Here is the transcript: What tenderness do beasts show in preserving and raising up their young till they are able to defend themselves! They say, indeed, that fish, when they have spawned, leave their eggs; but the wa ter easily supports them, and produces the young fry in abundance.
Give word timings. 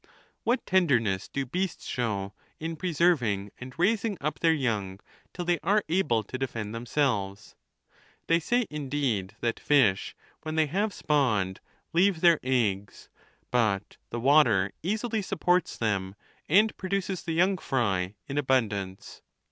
What 0.43 0.65
tenderness 0.65 1.27
do 1.27 1.45
beasts 1.45 1.85
show 1.85 2.33
in 2.59 2.75
preserving 2.75 3.51
and 3.59 3.71
raising 3.77 4.17
up 4.19 4.39
their 4.39 4.51
young 4.51 4.99
till 5.31 5.45
they 5.45 5.59
are 5.61 5.83
able 5.89 6.23
to 6.23 6.39
defend 6.39 6.73
themselves! 6.73 7.55
They 8.25 8.39
say, 8.39 8.65
indeed, 8.71 9.35
that 9.41 9.59
fish, 9.59 10.15
when 10.41 10.55
they 10.55 10.65
have 10.65 10.91
spawned, 10.91 11.59
leave 11.93 12.21
their 12.21 12.39
eggs; 12.41 13.09
but 13.51 13.97
the 14.09 14.19
wa 14.19 14.41
ter 14.41 14.71
easily 14.81 15.21
supports 15.21 15.77
them, 15.77 16.15
and 16.49 16.75
produces 16.77 17.21
the 17.21 17.33
young 17.33 17.59
fry 17.59 18.15
in 18.27 18.39
abundance. 18.39 19.21